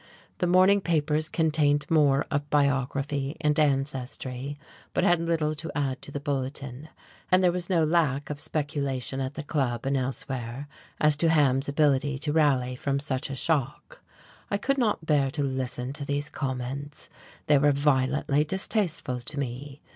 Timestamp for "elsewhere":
9.95-10.67